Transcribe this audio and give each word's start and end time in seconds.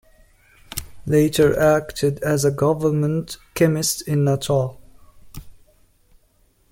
Later 1.05 1.59
acted 1.59 2.23
as 2.23 2.43
a 2.43 2.49
Government 2.49 3.37
Chemist 3.53 4.01
in 4.07 4.23
Natal. 4.23 4.81